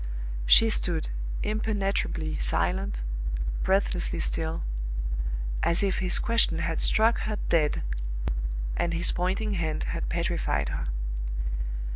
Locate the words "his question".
5.99-6.57